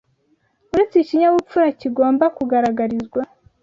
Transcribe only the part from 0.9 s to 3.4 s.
ikinyabupfura kigomba kugaragarizwa